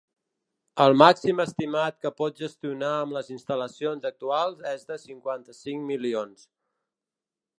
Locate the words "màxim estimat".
1.01-1.97